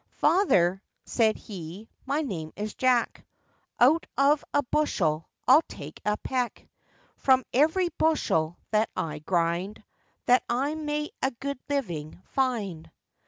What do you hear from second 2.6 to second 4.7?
Jack; Out of a